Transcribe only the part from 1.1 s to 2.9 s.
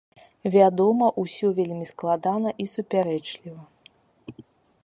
усё вельмі складана і